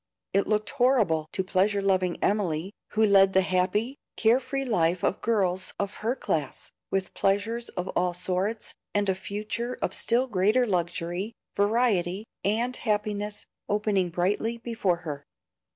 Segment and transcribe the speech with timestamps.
[0.33, 5.21] It looked horrible to pleasure loving Emily, who led the happy, care free life of
[5.21, 10.65] girls of her class, with pleasures of all sorts, and a future of still greater
[10.65, 15.23] luxury, variety, and happiness, opening brightly before her.